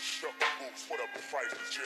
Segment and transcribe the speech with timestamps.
[0.00, 1.84] shut boots, what up price of jail?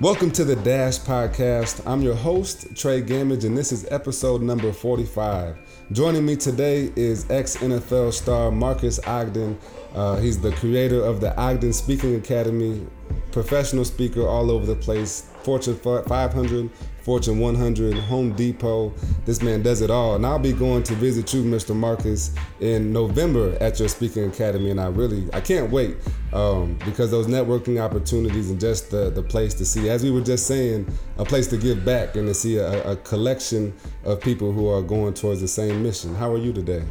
[0.00, 1.82] Welcome to the Dash Podcast.
[1.86, 5.56] I'm your host, Trey Gammage, and this is episode number 45.
[5.92, 9.58] Joining me today is ex NFL star Marques Ogden.
[9.94, 12.86] Uh, he's the creator of the Ogden Speaking Academy,
[13.32, 16.70] professional speaker all over the place, Fortune 500,
[17.02, 18.94] Fortune 100, Home Depot.
[19.26, 20.14] This man does it all.
[20.14, 21.76] And I'll be going to visit you, Mr.
[21.76, 24.70] Marques, in November at your speaking academy.
[24.70, 25.96] And I really, I can't wait
[26.32, 30.22] um, because those networking opportunities and just the, the place to see, as we were
[30.22, 30.86] just saying,
[31.18, 34.82] a place to give back and to see a, a collection of people who are
[34.82, 36.14] going towards the same mission.
[36.14, 36.84] How are you today?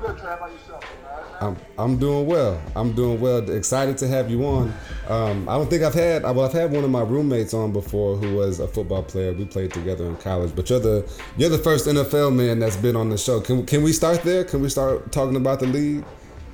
[0.00, 0.30] Good, Trey.
[0.30, 0.69] How yourself?
[1.40, 2.60] I'm, I'm doing well.
[2.76, 3.48] I'm doing well.
[3.50, 4.72] Excited to have you on.
[5.08, 8.16] Um, I don't think I've had well I've had one of my roommates on before
[8.16, 9.32] who was a football player.
[9.32, 10.52] We played together in college.
[10.54, 13.40] But you're the you're the first NFL man that's been on the show.
[13.40, 14.44] Can can we start there?
[14.44, 16.04] Can we start talking about the league?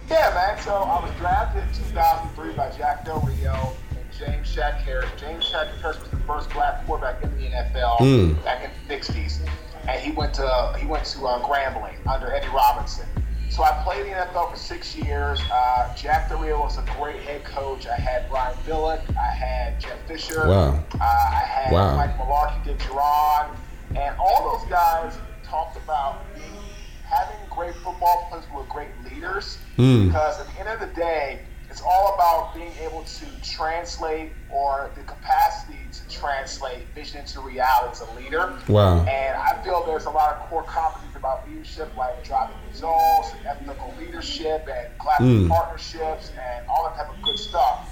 [0.09, 0.62] Yeah, man.
[0.62, 5.10] So I was drafted in 2003 by Jack Del Rio and James Shack Harris.
[5.18, 8.45] James Shack Harris was the first black quarterback in the NFL Mm.
[8.45, 9.40] back in the 60s,
[9.88, 13.06] and he went to he went to uh, Grambling under Eddie Robinson.
[13.57, 15.40] So I played in the NFL for six years.
[15.51, 17.87] Uh, Jack Del Rio was a great head coach.
[17.87, 19.01] I had Brian Billick.
[19.16, 20.46] I had Jeff Fisher.
[20.46, 20.85] Wow.
[20.93, 21.96] Uh, I had Wow.
[21.96, 23.49] Mike Mularkey, Dick Jauron,
[23.96, 26.52] and all those guys talked about being,
[27.09, 29.57] having great football players who are great leaders.
[29.77, 30.09] Hmm.
[30.09, 31.40] Because at the end of the day,
[31.71, 37.93] it's all about being able to translate or the capacity to translate vision into reality
[37.93, 38.52] as a leader.
[38.68, 38.99] Wow.
[39.07, 43.46] And I feel there's a lot of core competencies about leadership, like driving results, and
[43.46, 45.49] ethical leadership, and collaborative Mm.
[45.49, 47.88] partnerships, and all that type of good stuff.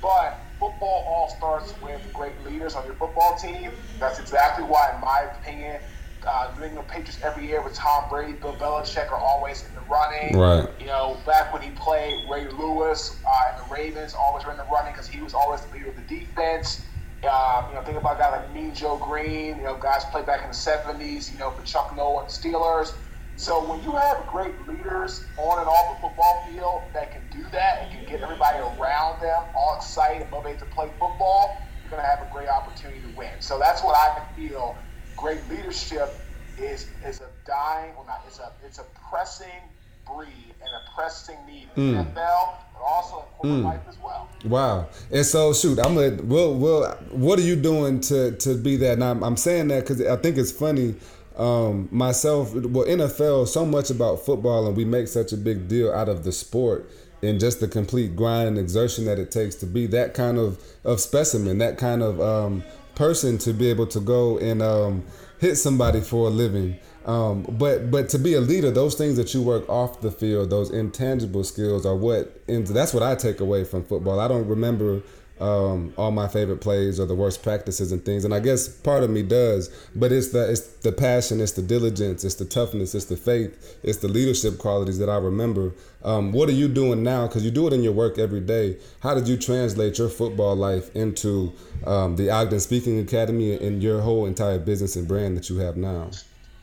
[0.00, 3.70] But football all starts with great leaders on your football team.
[4.00, 5.80] That's exactly why, in my opinion,
[6.26, 9.80] uh, New England Patriots every year with Tom Brady, Bill Belichick are always in the
[9.82, 10.36] running.
[10.38, 10.68] Right.
[10.80, 14.58] You know, back when he played Ray Lewis uh, and the Ravens, always were in
[14.58, 16.82] the running because he was always the leader of the defense.
[17.24, 19.58] Um, you know, think about a guy like Mean Joe Greene.
[19.58, 21.32] You know, guys played back in the '70s.
[21.32, 22.94] You know, for Chuck Noll and Steelers.
[23.36, 27.48] So when you have great leaders on and off the football field that can do
[27.50, 31.90] that and can get everybody around them all excited and motivated to play football, you're
[31.90, 33.32] going to have a great opportunity to win.
[33.40, 34.76] So that's what I feel.
[35.16, 36.14] Great leadership
[36.58, 39.62] is is a dying, well not, it's a it's a pressing
[40.06, 44.28] breed and a pressing need in the NFL, also in corporate life as well.
[44.44, 44.88] Wow.
[45.10, 48.94] And so shoot, I'm gonna well well what are you doing to to be that?
[48.94, 50.94] And I'm, I'm saying that because I think it's funny.
[51.36, 55.90] Um, myself, well, NFL, so much about football, and we make such a big deal
[55.90, 56.90] out of the sport
[57.22, 60.62] and just the complete grind and exertion that it takes to be that kind of
[60.84, 62.62] of specimen, that kind of um,
[62.94, 65.04] person to be able to go and um,
[65.38, 66.78] hit somebody for a living.
[67.06, 70.50] Um, but but to be a leader, those things that you work off the field,
[70.50, 72.46] those intangible skills, are what.
[72.46, 74.20] That's what I take away from football.
[74.20, 75.02] I don't remember
[75.40, 79.02] um, all my favorite plays or the worst practices and things, and I guess part
[79.02, 79.68] of me does.
[79.96, 83.78] But it's the it's the passion, it's the diligence, it's the toughness, it's the faith,
[83.82, 85.72] it's the leadership qualities that I remember.
[86.04, 87.26] Um, what are you doing now?
[87.26, 88.76] Because you do it in your work every day.
[89.00, 91.52] How did you translate your football life into
[91.86, 95.76] um, the Ogden Speaking Academy and your whole entire business and brand that you have
[95.76, 96.10] now?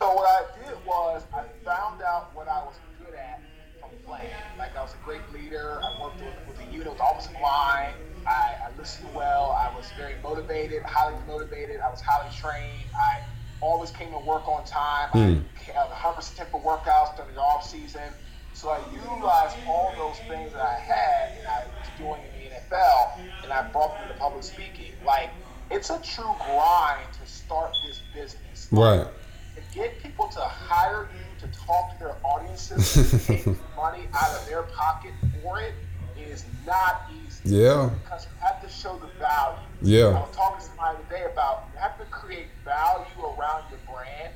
[0.00, 2.74] So what I did was I found out what I was
[3.04, 3.42] good at
[3.80, 4.32] from playing.
[4.56, 5.78] Like I was a great leader.
[5.82, 7.92] I worked with, with the unit, I was always in line.
[8.26, 9.50] I, I listened well.
[9.50, 11.80] I was very motivated, highly motivated.
[11.80, 12.88] I was highly trained.
[12.96, 13.20] I
[13.60, 15.10] always came to work on time.
[15.10, 15.44] Hmm.
[15.68, 18.08] I had 100% for workouts during the off season.
[18.54, 22.56] So I utilized all those things that I had and I was doing in the
[22.56, 24.92] NFL, and I brought them to public speaking.
[25.04, 25.28] Like
[25.70, 28.68] it's a true grind to start this business.
[28.72, 29.06] Right.
[32.56, 33.46] To their take
[33.76, 35.12] money out of their pocket
[35.42, 35.74] for it
[36.28, 37.56] is not easy.
[37.56, 37.90] Yeah.
[38.02, 39.58] Because you have to show the value.
[39.82, 40.06] Yeah.
[40.06, 44.32] I was talking to somebody today about you have to create value around your brand.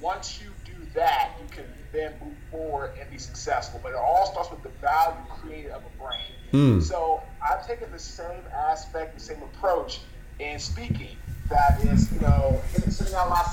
[0.00, 3.80] Once you do that, you can then move forward and be successful.
[3.82, 6.32] But it all starts with the value created of a brand.
[6.50, 6.80] Hmm.
[6.80, 10.00] So I've taken the same aspect, the same approach
[10.38, 11.16] in speaking.
[11.48, 13.51] That is, you know, sending out lots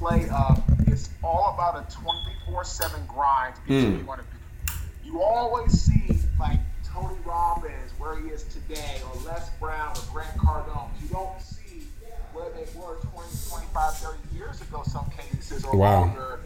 [0.00, 4.72] play of it's all about a 24-7 grind to be where you want to be.
[5.04, 10.34] You always see like Tony Robbins where he is today, or Les Brown, or Grant
[10.38, 10.88] Cardone.
[11.02, 11.86] You don't see
[12.32, 14.82] where they were 20, 25, 30 years ago.
[14.86, 16.00] Some cases or Wow.
[16.00, 16.40] longer,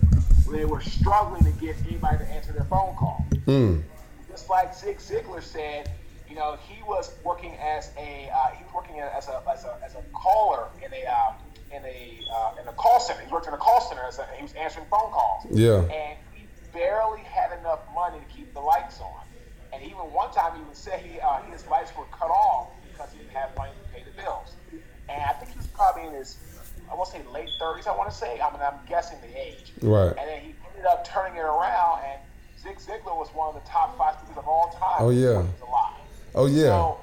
[0.47, 3.25] where they were struggling to get anybody to answer their phone call.
[3.47, 3.85] Mm.
[4.29, 5.91] Just like Zig Ziglar said,
[6.29, 9.65] you you know, he was working as a uh, he was working as a as
[9.65, 11.35] a, as a caller in a um,
[11.71, 13.21] in a uh, in a call center.
[13.21, 15.44] He worked in a call center as a, he was answering phone calls.
[15.55, 15.81] Yeah.
[15.83, 19.23] And he barely had enough money to keep the lights on.
[19.73, 23.13] And even one time he would say he uh, his lights were cut off because
[23.13, 24.55] he didn't have money to pay the bills.
[25.09, 26.39] And I think he was probably in his
[26.91, 27.87] I want to say late 30s.
[27.87, 28.41] I want to say.
[28.41, 29.73] I mean, I'm guessing the age.
[29.81, 30.09] Right.
[30.09, 32.21] And then he ended up turning it around, and
[32.61, 34.97] Zig Ziglar was one of the top five speakers of all time.
[34.99, 35.43] Oh, yeah.
[35.43, 35.95] he was alive.
[36.35, 36.65] Oh yeah.
[36.65, 37.01] So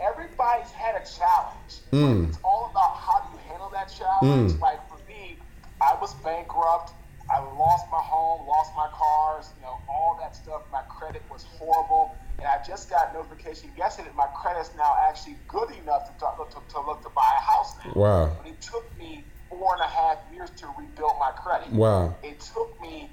[0.00, 1.82] everybody's had a challenge.
[1.92, 2.28] Mm.
[2.28, 4.52] It's all about how do you handle that challenge.
[4.52, 4.60] Mm.
[4.60, 5.38] Like for me,
[5.80, 6.92] I was bankrupt.
[7.34, 10.62] I lost my home, lost my cars, you know, all that stuff.
[10.70, 12.14] My credit was horrible.
[12.38, 16.60] And I just got notification yesterday that my credit's now actually good enough to, to,
[16.74, 17.92] to look to buy a house now.
[17.94, 18.36] Wow.
[18.40, 21.72] But it took me four and a half years to rebuild my credit.
[21.72, 22.14] Wow.
[22.22, 23.10] It took me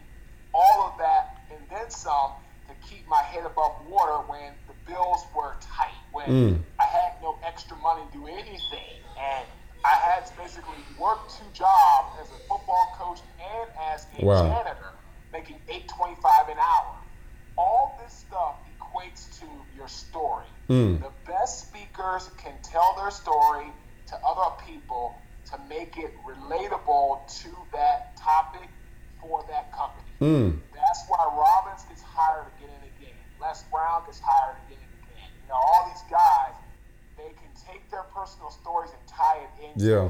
[0.53, 2.31] all of that and then some
[2.67, 6.63] to keep my head above water when the bills were tight, when Mm.
[6.79, 9.01] I had no extra money to do anything.
[9.19, 9.47] And
[9.83, 14.47] I had to basically work two jobs as a football coach and as a Wow.
[14.47, 14.91] janitor,
[15.31, 16.95] making eight twenty five an hour.
[17.57, 19.45] All this stuff equates to
[19.75, 20.45] your story.
[20.69, 21.01] Mm.
[21.01, 23.71] The best speakers can tell their story
[24.07, 25.15] to other people
[25.51, 28.69] to make it relatable to that topic
[29.19, 30.07] for that company.
[30.21, 30.59] Mm.
[30.73, 33.15] That's why Robbins gets hired again and again.
[33.39, 35.29] Les Brown gets hired again and again.
[35.43, 36.53] You know, all these guys,
[37.17, 40.07] they can take their personal stories and tie it into Yeah.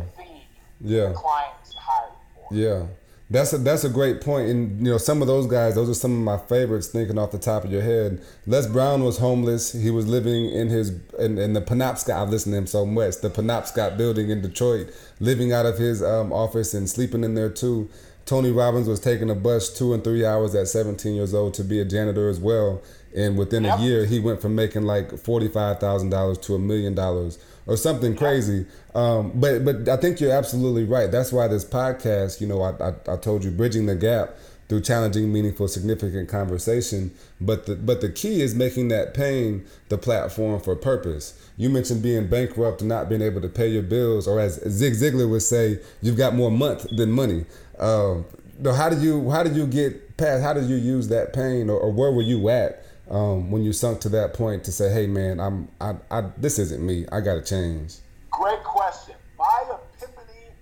[0.83, 1.07] Yeah.
[1.09, 2.55] the client is hired for.
[2.55, 2.85] Yeah.
[3.29, 5.75] That's a that's a great point, and you know some of those guys.
[5.75, 6.87] Those are some of my favorites.
[6.87, 9.71] Thinking off the top of your head, Les Brown was homeless.
[9.71, 12.13] He was living in his in, in the Penobscot.
[12.13, 13.21] I've listened to him so much.
[13.21, 14.89] The Penobscot building in Detroit,
[15.21, 17.89] living out of his um, office and sleeping in there too.
[18.25, 21.63] Tony Robbins was taking a bus two and three hours at 17 years old to
[21.63, 22.81] be a janitor as well.
[23.15, 23.79] And within Yep.
[23.79, 27.39] a year, he went from making like forty five thousand dollars to a million dollars
[27.67, 28.65] or something crazy.
[28.95, 31.11] Um, but but I think you're absolutely right.
[31.11, 34.35] That's why this podcast, you know, I, I, I told you, bridging the gap
[34.67, 37.11] through challenging, meaningful, significant conversation.
[37.41, 41.37] But the but the key is making that pain the platform for purpose.
[41.57, 44.93] You mentioned being bankrupt and not being able to pay your bills, or as Zig
[44.93, 47.45] Ziglar would say, you've got more month than money.
[47.79, 48.25] Um,
[48.63, 50.43] how do you how did you get past?
[50.43, 53.73] How did you use that pain, or, or where were you at um, when you
[53.73, 57.05] sunk to that point to say, "Hey, man, I'm I, I this isn't me.
[57.11, 57.97] I got to change."
[58.31, 59.15] Great question.
[59.37, 60.55] My epiphany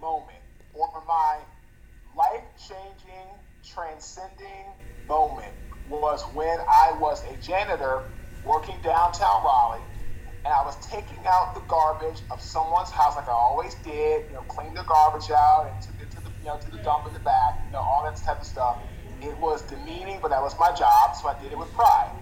[0.00, 1.38] moment or my
[2.16, 3.28] life changing,
[3.64, 4.72] transcending
[5.08, 5.52] moment
[5.88, 8.04] was when I was a janitor
[8.44, 9.82] working downtown Raleigh
[10.46, 14.34] and I was taking out the garbage of someone's house like I always did, you
[14.34, 17.06] know, clean the garbage out and took it to the you know to the dump
[17.08, 18.78] in the back, you know, all that type of stuff.
[19.26, 22.12] It was demeaning, but that was my job, so I did it with pride.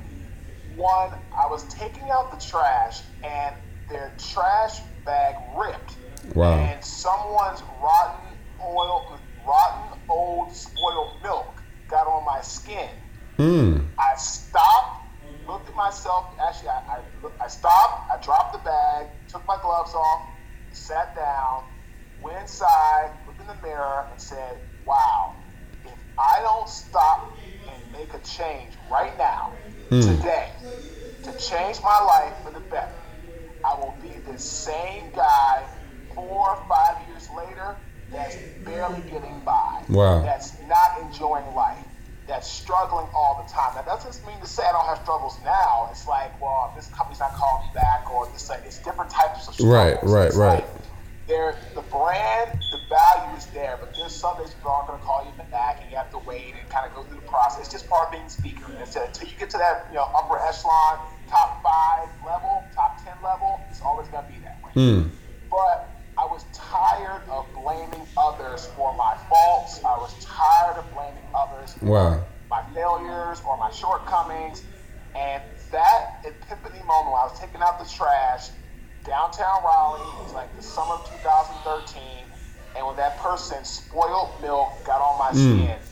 [0.75, 3.55] One, I was taking out the trash and
[3.91, 5.97] their trash bag ripped.
[6.35, 6.55] Wow.
[6.55, 12.89] And someone's rotten oil, rotten old spoiled milk got on my skin.
[13.37, 13.81] Hmm.
[13.99, 15.05] I stopped,
[15.47, 16.27] looked at myself.
[16.41, 20.23] Actually, I, I, I stopped, I dropped the bag, took my gloves off,
[20.73, 21.65] sat down,
[22.23, 25.35] went inside, looked in the mirror, and said, Wow,
[26.19, 27.37] I don't stop
[27.69, 29.53] and make a change right now,
[29.89, 30.01] hmm.
[30.01, 30.51] today,
[31.25, 32.93] to change my life for the better,
[33.65, 35.65] I will be the same guy
[36.15, 37.77] four or five years later
[38.11, 39.83] that's barely getting by.
[39.89, 40.23] Wow.
[40.23, 41.85] That's not enjoying life.
[42.27, 43.75] That's struggling all the time.
[43.75, 45.89] That doesn't mean to say I don't have struggles now.
[45.91, 49.47] It's like, well, this company's not calling me back, or this like it's different types
[49.47, 50.01] of struggles.
[50.03, 50.65] Right, right, It's right.
[50.65, 50.67] like
[51.27, 55.05] there, the brand, the value is there, but there's some days people aren't going to
[55.05, 57.61] call you back, you have to wait and kind of go through the process.
[57.61, 58.67] It's just part of being speaker.
[58.81, 60.99] And so until you get to that, you know, upper echelon,
[61.31, 64.73] top five level, top ten level, it's always going to be that way.
[64.75, 65.09] Hmm.
[65.49, 69.85] But I was tired of blaming others for my faults.
[69.85, 72.25] I was tired of blaming others for Wow.
[72.51, 74.65] my failures or my shortcomings.
[75.15, 78.49] And that epiphany moment when I was taking out the trash
[79.05, 82.03] downtown Raleigh, it was like the summer of 2013,
[82.77, 85.84] and when that person spoiled milk got on my skin, I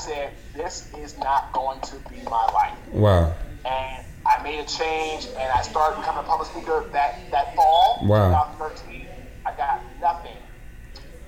[0.00, 3.34] said, This is not going to be my life Wow.
[3.64, 8.00] and I made a change, and I started becoming a public speaker that that fall,
[8.08, 8.28] Wow.
[8.58, 9.08] 2013.
[9.46, 10.36] I got nothing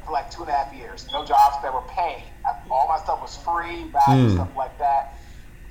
[0.04, 1.06] for like two and a half years.
[1.12, 2.24] No jobs that were paying.
[2.70, 4.34] All my stuff was free, value Mm.
[4.34, 5.14] stuff like that.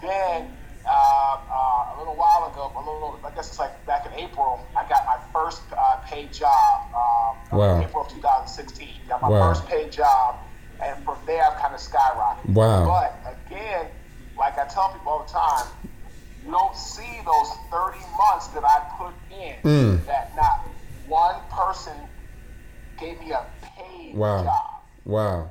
[0.01, 4.13] Then uh, uh, a little while ago, a little, I guess it's like back in
[4.13, 6.73] April, I got my first uh, paid job.
[6.95, 7.81] Um, Wow.
[7.83, 8.87] April of 2016.
[9.09, 9.49] Got my Wow.
[9.53, 10.35] first paid job,
[10.83, 12.30] and from there I've kind of skyrocketed.
[12.53, 12.85] Wow.
[12.85, 13.87] But again,
[14.37, 15.67] like I tell people all the time,
[16.45, 20.05] you don't see those 30 months that I put in mm.
[20.05, 20.67] that not
[21.07, 21.93] one person
[22.99, 24.43] gave me a paid wow.
[24.43, 24.81] job.
[25.05, 25.49] Wow.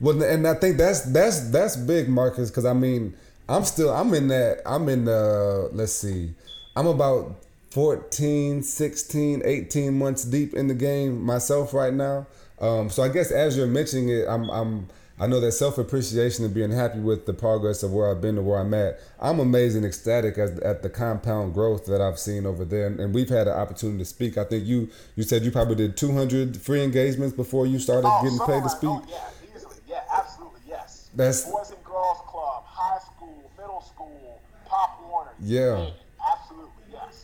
[0.00, 3.14] Well, and I think that's that's that's big, Marques, because I mean,
[3.48, 6.32] I'm still I'm in that I'm in the let's see,
[6.74, 7.36] I'm about
[7.70, 12.26] 14, 16, 18 months deep in the game myself right now.
[12.60, 14.88] Um, so I guess as you're mentioning it, I'm I'm
[15.20, 18.36] I know that self appreciation and being happy with the progress of where I've been
[18.36, 18.98] to where I'm at.
[19.20, 22.98] I'm amazed and ecstatic at, at the compound growth that I've seen over there, and,
[22.98, 24.38] and, we've had an opportunity to speak.
[24.38, 28.22] I think you you said you probably did 200 free engagements before you started oh,
[28.22, 28.90] getting paid to oh, speak.
[28.90, 31.10] Oh, yeah, easily, yeah, absolutely, yes.
[31.14, 35.32] That's Boys and Girls Club, high school, middle school, Pop Warner.
[35.38, 35.90] Yeah.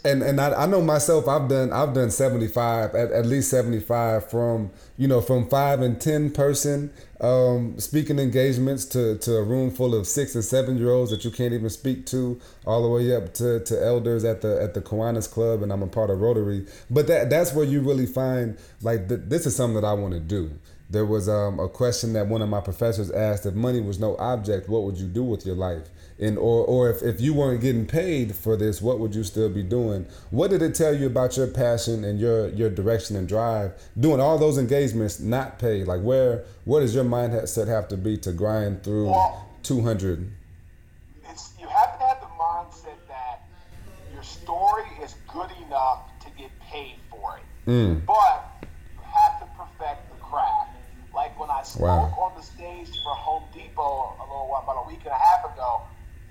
[0.06, 1.26] And and I, I know myself.
[1.26, 6.00] I've done I've done 75 at, at least 75 from you know from five and
[6.00, 10.90] ten person um, speaking engagements to, to a room full of six and seven year
[10.90, 14.42] olds that you can't even speak to, all the way up to, to elders at
[14.42, 16.66] the at the Kiwanis Club, and I'm a part of Rotary.
[16.90, 20.14] But that that's where you really find like th- this is something that I want
[20.14, 20.50] to do.
[20.88, 24.16] There was um, a question that one of my professors asked: If money was no
[24.18, 25.88] object, what would you do with your life?
[26.18, 29.50] And or or if, if you weren't getting paid for this what would you still
[29.50, 30.06] be doing?
[30.30, 33.72] What did it tell you about your passion and your your direction and drive?
[33.98, 35.86] Doing all those engagements not paid.
[35.86, 40.30] Like where what does your mindset have to be to grind through well, 200
[41.28, 43.42] it's you have to have the mindset that
[44.14, 47.70] your story is good enough to get paid for it.
[47.70, 48.06] Mm.
[48.06, 50.70] but you have to perfect the craft.
[51.14, 52.30] Like when i spoke wow.
[52.30, 55.82] on the stage for home depot a little about a week and a half ago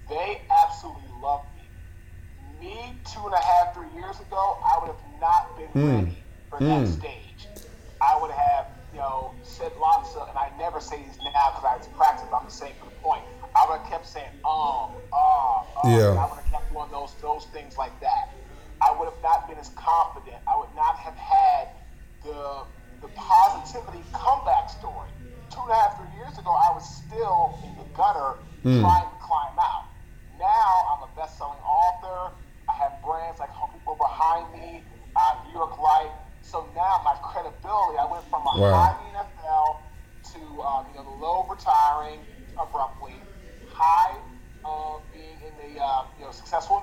[0.10, 2.68] they absolutely loved me.
[2.68, 6.10] Me, two and a half, three years ago, I would have not been mm.
[6.50, 6.86] for mm.
[6.86, 7.15] that stage.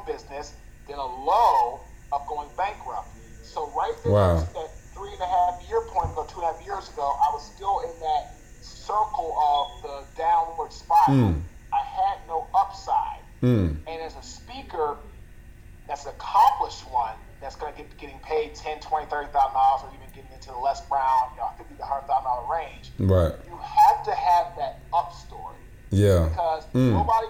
[0.06, 0.54] Business,
[0.88, 1.80] than a low
[2.12, 3.08] of going bankrupt.
[3.42, 4.40] So right there, wow.
[4.40, 7.32] that three and a half year point ago, two and a half years ago, I
[7.32, 11.32] was still in that circle of the downward spiral.
[11.32, 11.42] Mm.
[11.72, 13.20] I had no upside.
[13.42, 13.76] Mm.
[13.86, 14.96] And as a speaker,
[15.88, 19.82] that's an accomplished one that's going to get getting paid ten, twenty, thirty thousand dollars,
[19.84, 22.92] or even getting into the Les Brown, you know, fifty to hundred thousand dollar range.
[22.98, 23.34] Right.
[23.46, 25.56] You have to have that up story.
[25.90, 26.28] Yeah.
[26.28, 26.92] Because mm.
[26.92, 27.26] nobody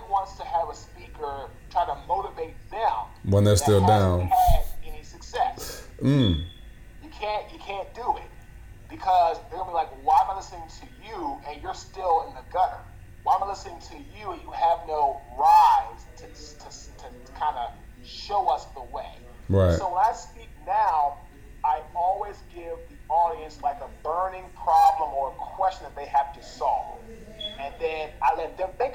[3.32, 4.30] when they're still down.
[4.84, 5.88] Any success.
[6.00, 6.44] Mm.
[7.02, 7.52] You can't.
[7.52, 8.30] You can't do it
[8.90, 12.34] because they're gonna be like, "Why am I listening to you and you're still in
[12.34, 12.80] the gutter?"
[13.24, 17.56] Why am I listening to you and you have no rise to, to, to kind
[17.56, 17.70] of
[18.04, 19.14] show us the way?
[19.48, 19.78] Right.
[19.78, 21.18] So when I speak now,
[21.64, 26.34] I always give the audience like a burning problem or a question that they have
[26.34, 26.98] to solve.
[27.60, 28.91] And then I let them think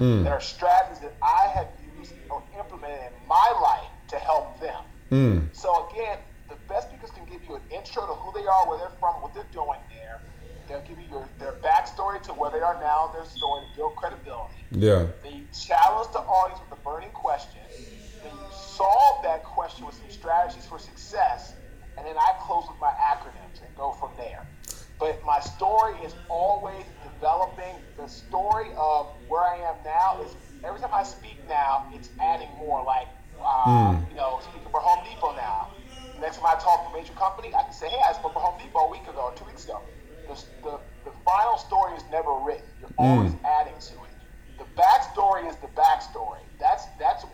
[0.00, 0.24] mm.
[0.24, 4.82] that are strategies that I have used or implemented in my life to help them.
[5.10, 5.48] Mm.
[5.52, 8.78] So again, the best speakers can give you an intro to who they are, where
[8.78, 10.20] they're from, what they're doing there.
[10.68, 13.96] They'll give you your, their backstory to where they are now, their story to build
[13.96, 14.64] credibility.
[14.70, 15.06] Yeah.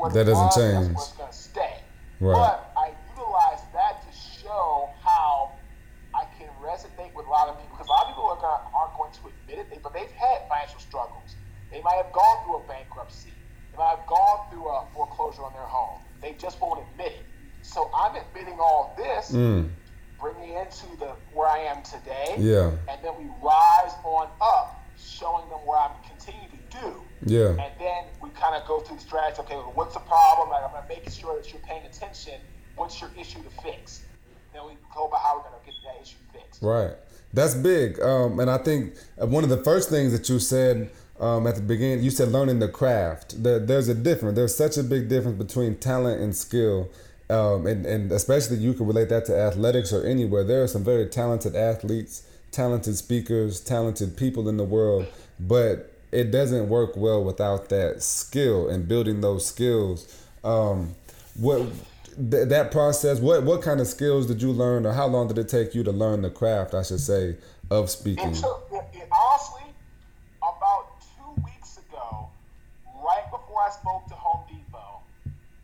[0.01, 0.97] What that doesn't was, change.
[0.97, 1.77] That's what's to stay.
[2.21, 2.33] Right.
[2.33, 5.53] But I utilize that to show how
[6.15, 8.65] I can resonate with a lot of people because a lot of people are gonna,
[8.73, 11.37] aren't going to admit it, but they've had financial struggles.
[11.71, 13.33] They might have gone through a bankruptcy.
[13.73, 16.01] They might have gone through a foreclosure on their home.
[16.21, 17.25] They just won't admit it.
[17.63, 19.69] So I'm admitting all this, mm.
[20.19, 22.37] bringing into the where I am today.
[22.39, 22.73] Yeah.
[22.89, 27.03] And then we rise on up, showing them where I'm continuing to do.
[27.25, 27.49] Yeah.
[27.51, 27.73] And
[37.41, 37.99] That's big.
[38.01, 41.63] Um, and I think one of the first things that you said um, at the
[41.63, 43.43] beginning, you said learning the craft.
[43.43, 44.37] There, there's a difference.
[44.37, 46.91] There's such a big difference between talent and skill.
[47.31, 50.45] Um, and, and especially you can relate that to athletics or anywhere.
[50.45, 55.07] There are some very talented athletes, talented speakers, talented people in the world,
[55.39, 60.23] but it doesn't work well without that skill and building those skills.
[60.45, 60.95] Um,
[61.39, 61.67] what
[62.31, 63.21] th- that process?
[63.21, 65.83] What what kind of skills did you learn, or how long did it take you
[65.85, 66.75] to learn the craft?
[66.75, 67.37] I should say
[67.71, 68.31] of speaking.
[68.31, 69.73] It took, it, honestly,
[70.39, 72.29] about two weeks ago,
[72.87, 75.01] right before I spoke to Home Depot,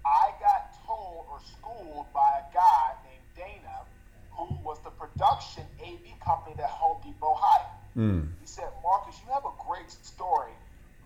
[0.07, 3.83] I got told or schooled by a guy named Dana,
[4.31, 7.77] who was the production AV company that Home Depot hired.
[7.97, 8.29] Mm.
[8.41, 10.53] He said, Marques, you have a great story.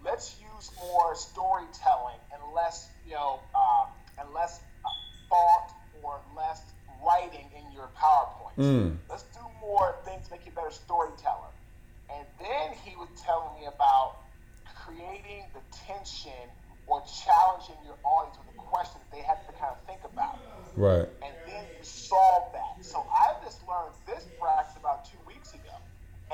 [0.05, 3.87] Let's use more storytelling and less, you know, uh,
[4.21, 4.89] and less uh,
[5.29, 6.63] thought or less
[7.21, 8.57] writing in your PowerPoint.
[8.57, 8.97] Mm.
[9.09, 11.53] Let's do more things to make you a better storyteller.
[12.11, 14.17] And then he was telling me about
[14.85, 16.49] creating the tension
[16.87, 20.43] or challenging your audience with a question that they have to kind of think about.
[20.75, 21.07] Right.
[21.23, 22.83] And then you solve that.
[22.83, 25.77] So I just learned this practice about two weeks ago.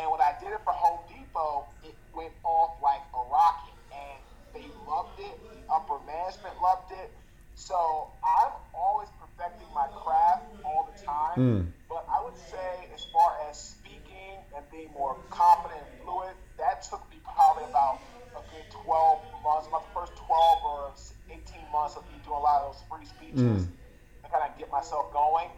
[0.01, 3.77] And when I did it for Home Depot, it went off like a rocket.
[3.93, 4.21] And
[4.57, 5.37] they loved it.
[5.53, 7.13] The upper management loved it.
[7.57, 10.99] So I'm always perfecting my craft all the
[11.37, 11.45] time.
[11.45, 11.73] Mm.
[11.89, 16.83] But I would say, as far as speaking and being more confident and fluid, that
[16.83, 18.01] took me probably about
[18.35, 20.93] a good 12 months, about the first 12 or
[21.31, 21.41] 18
[21.73, 23.73] months of me doing a lot of those free speeches Mm.
[24.25, 25.49] to kind of get myself going.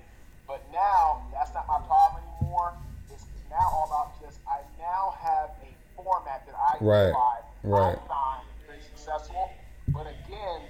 [0.47, 2.75] But now, that's not my problem anymore.
[3.11, 7.45] It's now all about just, I now have a format that I Right, provide.
[7.65, 7.99] right.
[7.99, 9.57] I find very successful.
[9.93, 10.69] But again,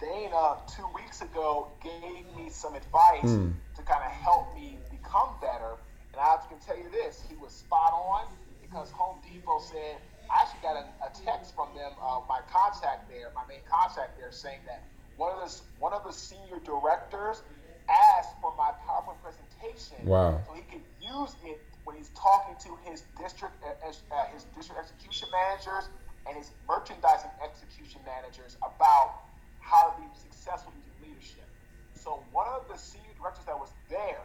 [0.00, 3.52] Dana two weeks ago gave me some advice Hmm.
[3.76, 5.78] to kind of help me become better.
[6.12, 8.26] And I can tell you this, he was spot on
[8.62, 9.98] because Home Depot said,
[10.30, 14.18] I actually got a, a text from them, uh, my contact there, my main contact
[14.18, 14.82] there, saying that
[15.16, 17.42] one of the one of the senior directors
[17.86, 20.40] asked for my PowerPoint presentation Wow.
[20.46, 24.80] so he could use it when he's talking to his district uh, uh, his district
[24.80, 25.92] execution managers
[26.26, 29.28] and his merchandising execution managers about
[29.60, 31.46] how to be successful using leadership.
[31.92, 34.24] So one of the senior directors that was there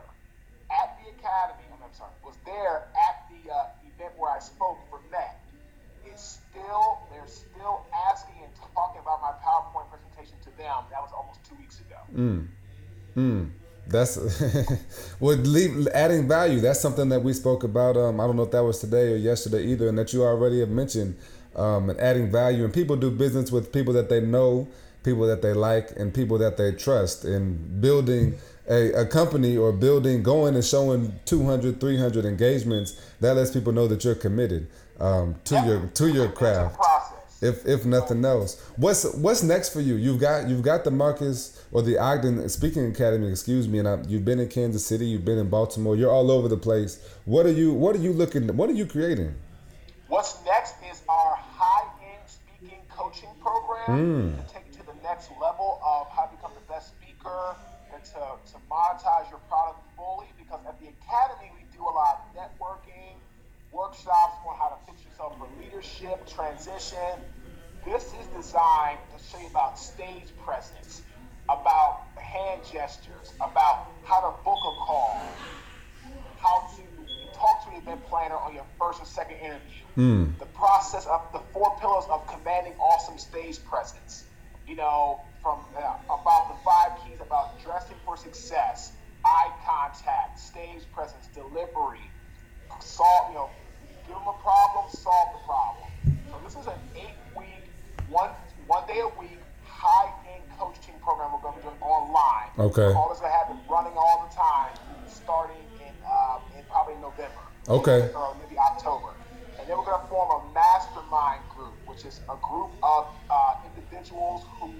[1.19, 5.39] academy, I'm, sorry, was there at the uh, event where I spoke for Met.
[6.07, 10.87] Is still they're still asking and talking about my PowerPoint presentation to them.
[10.89, 11.97] That was almost two weeks ago.
[12.15, 12.47] Mm.
[13.15, 13.49] Mm.
[13.87, 14.17] That's
[15.19, 16.61] would leave adding value.
[16.61, 17.97] That's something that we spoke about.
[17.97, 20.61] Um, I don't know if that was today or yesterday either, and that you already
[20.61, 21.17] have mentioned.
[21.55, 24.67] Um, and adding value, and people do business with people that they know,
[25.03, 27.25] people that they like, and people that they trust.
[27.25, 28.35] And building
[28.69, 33.87] a, a company or building, going and showing 200, 300 engagements, that lets people know
[33.87, 34.67] that you're committed
[34.99, 36.77] um, to your to your craft
[37.41, 38.61] if if nothing else.
[38.75, 39.95] What's what's next for you?
[39.95, 43.99] You've got you've got the Marques or the Ogden Speaking Academy, excuse me, and I,
[44.07, 46.99] you've been in Kansas City, you've been in Baltimore, you're all over the place.
[47.25, 49.33] What are you what are you looking what are you creating?
[50.09, 54.47] What's next is our high-end speaking coaching program Mm.
[54.47, 57.55] to take you to the next level of how to become the best speaker
[57.93, 58.19] and to,
[58.51, 60.27] to monetize your product fully.
[60.39, 63.19] Because at the academy, we do a lot of networking,
[63.71, 67.19] workshops on how to fix yourself for leadership, transition.
[67.85, 71.01] This is designed to show you about stage presence,
[71.45, 75.21] about hand gestures, about how to book a call,
[76.37, 76.83] how to
[77.33, 79.83] talk to an event planner on your first or second interview.
[79.97, 80.39] Mm.
[80.39, 84.25] The process of the four pillars of commanding awesome stage presence.
[84.67, 87.78] You know, from uh, about the five keys about dressing
[88.09, 88.93] for success,
[89.23, 92.01] eye contact, stage presence, delivery,
[92.79, 93.29] solve.
[93.29, 93.49] You know,
[94.07, 95.85] give them a problem, solve the problem.
[96.29, 97.69] So this is an eight-week,
[98.09, 98.31] one
[98.65, 102.49] one day a week, high-end coaching program we're going to be doing online.
[102.57, 102.89] Okay.
[102.97, 104.73] All this going to have it running all the time,
[105.05, 107.45] starting in um, in probably November.
[107.69, 108.09] Okay.
[108.15, 109.13] Or maybe October.
[109.59, 113.53] And then we're going to form a mastermind group, which is a group of uh,
[113.69, 114.73] individuals who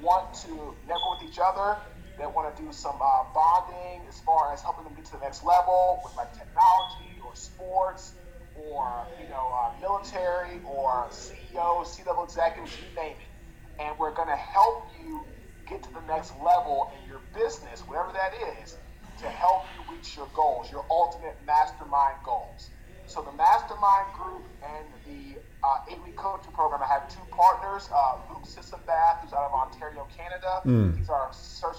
[0.00, 1.76] want to network with each other.
[2.18, 5.18] They want to do some uh, bonding as far as helping them get to the
[5.18, 8.14] next level with like technology or sports
[8.56, 13.82] or you know uh, military or CEOs, C-level executives, you name it.
[13.82, 15.24] And we're going to help you
[15.68, 18.76] get to the next level in your business, whatever that is,
[19.20, 22.70] to help you reach your goals, your ultimate mastermind goals.
[23.06, 28.16] So the mastermind group and the uh, eight-week coaching program, I have two partners, uh,
[28.30, 30.62] Luke Sissenbath, who's out of Ontario, Canada.
[30.64, 30.96] Mm.
[30.96, 31.76] He's our search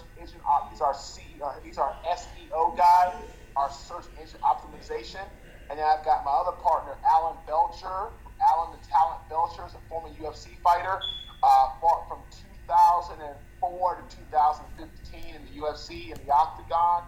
[0.75, 3.13] He's our C, uh, he's our SEO guy,
[3.55, 5.23] our search engine optimization.
[5.69, 8.11] And then I've got my other partner, Alan Belcher.
[8.51, 10.99] Alan the Talent Belcher is a former UFC fighter,
[11.41, 12.19] uh, fought from
[12.67, 17.03] 2004 to 2015 in the UFC in the Octagon.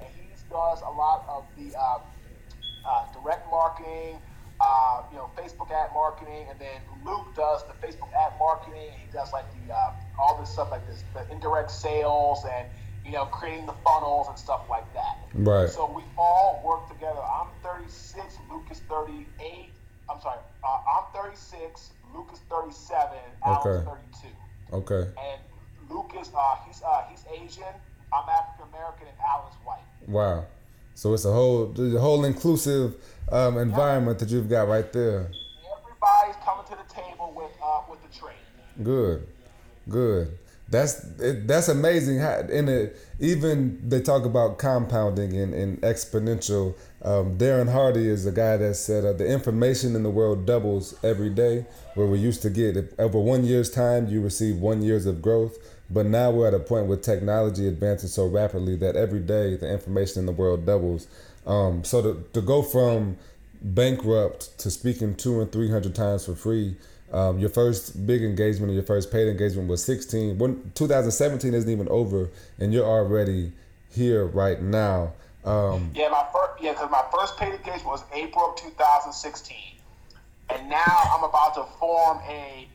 [0.00, 2.00] And he does a lot of the uh,
[2.84, 4.18] uh, direct marketing,
[4.60, 8.90] uh, you know, Facebook ad marketing, and then Luke does the Facebook ad marketing.
[8.98, 12.66] He does like the uh, all this stuff like this, the indirect sales and
[13.04, 15.18] you know, creating the funnels and stuff like that.
[15.34, 15.68] Right.
[15.68, 17.20] So we all work together.
[17.20, 19.70] I'm 36, Lucas 38.
[20.10, 23.90] I'm sorry, uh, I'm 36, Luke is 37, Alan's Okay.
[24.20, 24.28] 32.
[24.76, 25.10] Okay.
[25.20, 25.40] And
[25.90, 27.64] Lucas, uh, he's uh, he's Asian.
[28.12, 29.80] I'm African American, and Alan's white.
[30.06, 30.44] Wow.
[30.94, 32.94] So it's a whole the whole inclusive
[33.30, 35.30] um, environment that you've got right there.
[35.78, 38.36] Everybody's coming to the table with uh, with the trade.
[38.82, 39.26] Good,
[39.88, 40.38] good.
[40.72, 42.16] That's it, that's amazing.
[42.50, 46.74] In it, even they talk about compounding and, and exponential.
[47.02, 50.94] Um, Darren Hardy is a guy that said uh, the information in the world doubles
[51.04, 51.66] every day.
[51.94, 55.20] Where we used to get if over one year's time, you receive one years of
[55.20, 55.58] growth.
[55.90, 59.70] But now we're at a point where technology advances so rapidly that every day the
[59.70, 61.06] information in the world doubles.
[61.46, 63.18] Um, so to, to go from
[63.60, 66.76] bankrupt to speaking two and three hundred times for free.
[67.12, 70.38] Um, your first big engagement or your first paid engagement was 16.
[70.38, 73.52] When 2017 isn't even over, and you're already
[73.90, 75.12] here right now.
[75.44, 79.56] Um, Yeah, my first yeah, because my first paid engagement was April of 2016,
[80.48, 82.66] and now I'm about to form a.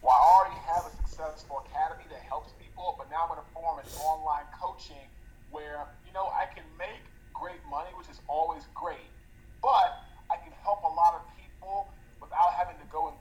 [0.00, 3.50] Well, I already have a successful academy that helps people, but now I'm going to
[3.52, 5.04] form an online coaching
[5.50, 9.10] where you know I can make great money, which is always great,
[9.60, 10.00] but
[10.30, 12.54] I can help a lot of people without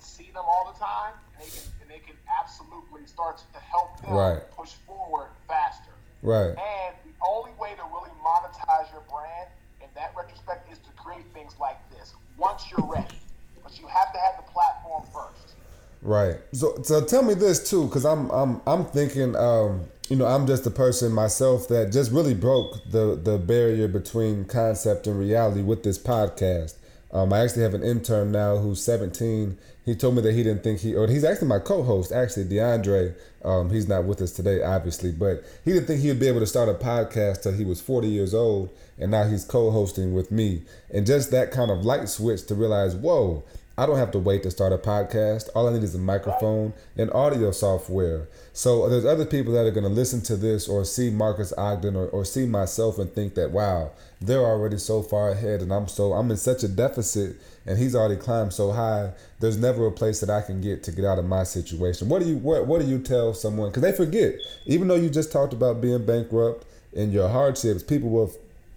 [0.01, 4.01] see them all the time, and they can and they can absolutely start to help
[4.01, 4.51] them Right.
[4.51, 5.91] push forward faster.
[6.23, 6.49] right.
[6.57, 9.49] And the only way to really monetize your brand
[9.81, 13.15] in that retrospect is to create things like this once you're ready.
[13.63, 15.55] But you have to have the platform first.
[16.01, 16.37] Right.
[16.53, 20.47] So so tell me this too, because I'm I'm I'm thinking, um, you know, I'm
[20.47, 25.61] just a person myself that just really broke the the barrier between concept and reality
[25.61, 26.75] with this podcast.
[27.11, 29.57] Um, I actually have an intern now who's 17.
[29.83, 33.15] He told me that he didn't think he, or he's actually my co-host, actually DeAndre.
[33.43, 36.39] Um, he's not with us today, obviously, but he didn't think he would be able
[36.39, 40.31] to start a podcast till he was 40 years old, and now he's co-hosting with
[40.31, 40.61] me.
[40.93, 43.43] And just that kind of light switch to realize, whoa,
[43.77, 45.49] I don't have to wait to start a podcast.
[45.55, 48.27] All I need is a microphone and audio software.
[48.53, 51.95] So there's other people that are going to listen to this or see Marques Ogden
[51.95, 55.87] or, or see myself and think that, wow, they're already so far ahead and I'm
[55.87, 59.11] so I'm in such a deficit and he's already climbed so high.
[59.39, 62.09] There's never a place that I can get to get out of my situation.
[62.09, 63.69] What do you what, what do you tell someone?
[63.69, 68.09] Because they forget, even though you just talked about being bankrupt and your hardships, people
[68.09, 68.31] will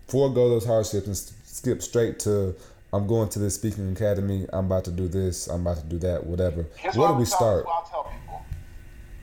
[0.08, 2.54] forego those hardships and skip straight to
[2.92, 4.46] I'm going to this speaking academy.
[4.52, 5.48] I'm about to do this.
[5.48, 6.24] I'm about to do that.
[6.24, 6.64] Whatever.
[6.76, 7.64] Here's Where what do we I'll tell- start?
[7.64, 8.42] what I'll tell people.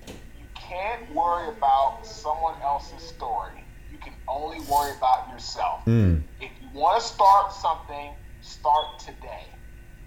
[0.08, 3.64] You can't worry about someone else's story.
[3.92, 5.86] You can only worry about yourself.
[5.86, 6.22] Mm.
[6.42, 9.46] If you want to start something, start today.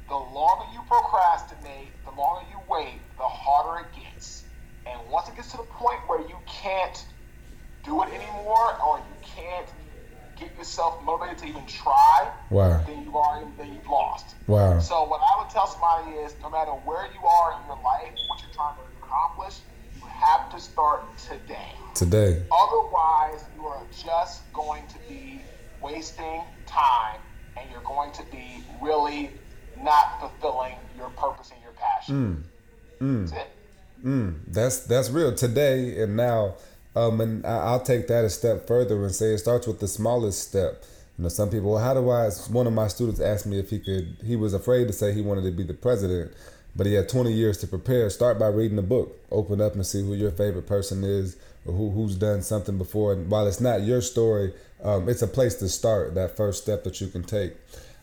[0.08, 4.44] The longer you procrastinate, the longer you wait, the harder it gets.
[4.86, 7.04] And once it gets to the point where you can't
[7.84, 9.66] do it anymore or you can't
[10.38, 12.82] get yourself motivated to even try, Wow.
[12.86, 14.34] then you already then you've lost.
[14.46, 14.78] Wow.
[14.78, 18.12] So what I would tell somebody is no matter where you are in your life,
[18.28, 19.60] what you're trying to accomplish,
[19.96, 21.72] you have to start today.
[21.94, 22.42] Today.
[22.52, 25.40] Otherwise, you are just going to be
[25.80, 27.20] wasting time
[27.56, 29.30] and you're going to be really
[29.82, 32.44] not fulfilling your purpose and your passion.
[33.26, 33.50] That's it.
[34.04, 36.54] Mm, that's that's real today and now.
[36.96, 39.88] Um, and I, I'll take that a step further and say it starts with the
[39.88, 40.84] smallest step.
[41.18, 42.30] You know, some people, well, how do I?
[42.50, 44.16] One of my students asked me if he could.
[44.24, 46.32] He was afraid to say he wanted to be the president,
[46.76, 48.10] but he had 20 years to prepare.
[48.10, 49.18] Start by reading a book.
[49.30, 53.12] Open up and see who your favorite person is who who's done something before.
[53.12, 56.14] And while it's not your story, um, it's a place to start.
[56.14, 57.54] That first step that you can take.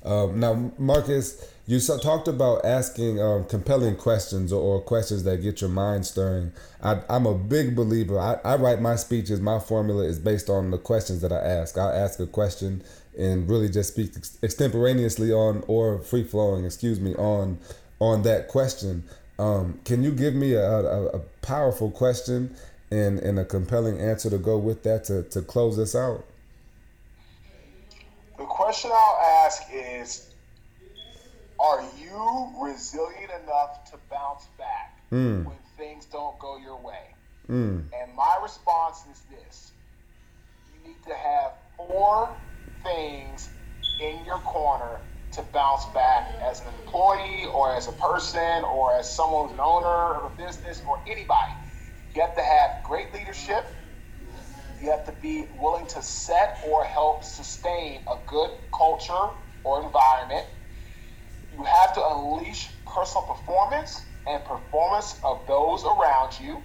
[0.03, 5.69] Um, now, Marques, you talked about asking um, compelling questions or, questions that get your
[5.69, 6.51] mind stirring.
[6.81, 8.19] I, I'm a big believer.
[8.19, 9.39] I, I write my speeches.
[9.39, 11.77] My formula is based on the questions that I ask.
[11.77, 12.83] I ask a question
[13.17, 17.59] and really just speak ex- extemporaneously on or free flowing, excuse me, on
[17.99, 19.03] on that question.
[19.37, 22.55] Um, can you give me a, a, a powerful question
[22.91, 26.25] and, and a compelling answer to go with that to, to close this out?
[28.37, 30.29] The question I'll ask is
[31.59, 35.43] Are you resilient enough to bounce back Mm.
[35.45, 37.13] when things don't go your way?
[37.49, 39.71] Mm, And my response is this
[40.73, 42.29] you need to have four
[42.81, 43.49] things
[43.99, 45.01] in your corner
[45.33, 49.59] to bounce back as an employee or as a person or as someone who's an
[49.61, 51.51] owner of a business or anybody.
[52.13, 53.65] You have to have great leadership.
[54.81, 59.29] You have to be willing to set or help sustain a good culture
[59.63, 60.45] or environment.
[61.55, 66.61] You have to unleash personal performance and performance of those around you.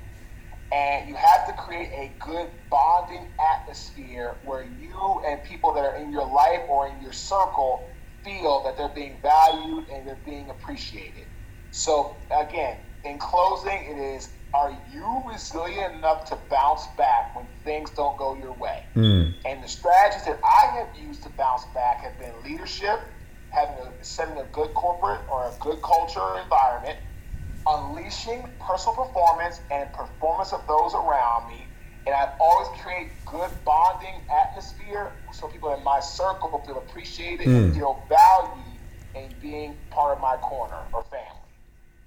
[0.73, 5.95] And you have to create a good bonding atmosphere where you and people that are
[5.95, 7.89] in your life or in your circle
[8.25, 11.27] feel that they're being valued and they're being appreciated.
[11.71, 17.91] So, again, in closing, it is are you resilient enough to bounce back when things
[17.91, 18.85] don't go your way?
[18.95, 19.35] Mm.
[19.45, 23.01] And the strategies that I have used to bounce back have been leadership,
[23.51, 26.99] having a, setting a good corporate or a good culture environment,
[27.67, 31.67] unleashing personal performance and performance of those around me.
[32.07, 37.65] And I've always create good bonding atmosphere so people in my circle feel appreciated mm.
[37.65, 38.65] and feel valued
[39.17, 41.05] in being part of my corner or.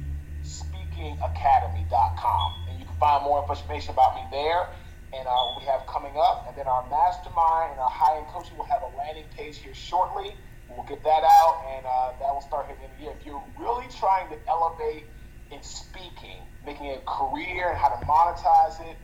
[0.98, 2.54] speakingacademy.com.
[2.68, 4.68] And you can find more information about me there
[5.12, 6.44] and uh, we have coming up.
[6.48, 9.74] And then our mastermind and our high end coaching will have a landing page here
[9.74, 10.34] shortly.
[10.68, 13.14] We'll get that out, and uh, that will start hitting the year.
[13.18, 15.04] If you're really trying to elevate
[15.50, 18.96] in speaking, making a career, and how to monetize it,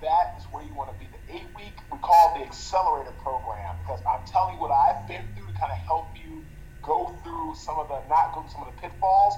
[0.00, 1.04] that is where you want to be.
[1.12, 5.22] The eight week, we call the accelerator program, because I'm telling you what I've been
[5.36, 6.42] through to kind of help you
[6.82, 9.34] go through some of the not go through some of the pitfalls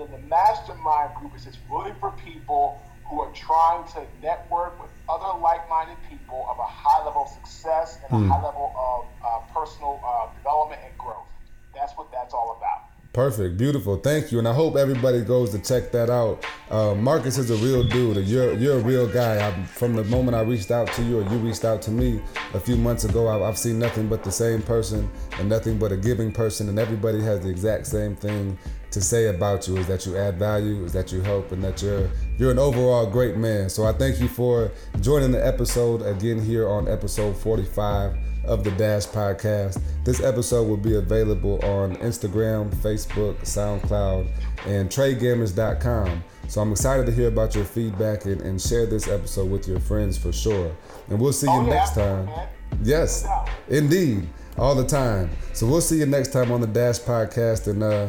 [0.00, 4.80] and then the mastermind group is just really for people who are trying to network
[4.80, 8.30] with other like-minded people of a high level of success and hmm.
[8.30, 11.26] a high level of uh, personal uh, development and growth.
[11.74, 12.90] That's what that's all about.
[13.12, 13.96] Perfect, beautiful.
[13.96, 16.44] Thank you, and I hope everybody goes to check that out.
[16.70, 18.26] Uh, Marques is a real dude.
[18.26, 19.46] You're you're a real guy.
[19.46, 22.20] I, from the moment I reached out to you, or you reached out to me
[22.52, 25.92] a few months ago, I've, I've seen nothing but the same person and nothing but
[25.92, 28.58] a giving person, and everybody has the exact same thing
[28.96, 31.82] to say about you: is that you add value, is that you help, and that
[31.82, 33.68] you're you're an overall great man.
[33.68, 38.70] So I thank you for joining the episode again here on episode 45 of the
[38.72, 39.82] Dash Podcast.
[40.02, 44.28] This episode will be available on Instagram, Facebook, SoundCloud,
[44.64, 46.24] and tregammage.com.
[46.48, 49.80] So I'm excited to hear about your feedback and, and share this episode with your
[49.80, 50.74] friends for sure.
[51.10, 52.30] And we'll see you oh, next time.
[52.82, 53.26] Yes,
[53.68, 55.28] indeed, all the time.
[55.52, 58.08] So we'll see you next time on the Dash Podcast, and uh,